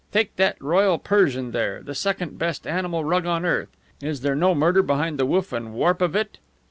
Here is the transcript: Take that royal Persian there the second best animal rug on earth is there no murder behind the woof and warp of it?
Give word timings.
Take 0.11 0.35
that 0.37 0.59
royal 0.59 0.97
Persian 0.97 1.51
there 1.51 1.79
the 1.83 1.93
second 1.93 2.39
best 2.39 2.65
animal 2.65 3.03
rug 3.05 3.27
on 3.27 3.45
earth 3.45 3.69
is 4.01 4.21
there 4.21 4.33
no 4.33 4.55
murder 4.55 4.81
behind 4.81 5.19
the 5.19 5.27
woof 5.27 5.53
and 5.53 5.73
warp 5.75 6.01
of 6.01 6.15
it? 6.15 6.39